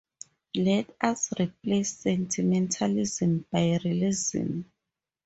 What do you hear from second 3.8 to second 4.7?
realism.